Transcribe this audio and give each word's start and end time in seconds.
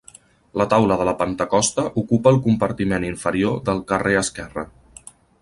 La 0.59 0.65
taula 0.69 0.95
de 1.01 1.05
la 1.09 1.13
Pentecosta 1.19 1.85
ocupa 2.03 2.33
el 2.37 2.41
compartiment 2.47 3.07
inferior 3.11 3.61
del 3.69 3.85
carrer 3.93 4.19
esquerre. 4.25 4.67